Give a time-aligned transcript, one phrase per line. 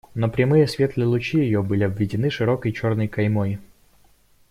[0.15, 3.59] Но прямые светлые лучи ее были обведены широкой черной каймой.